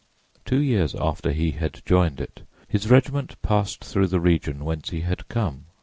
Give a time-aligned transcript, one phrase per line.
[0.45, 5.01] Two years after he had joined it his regiment passed through the region whence he
[5.01, 5.65] had come.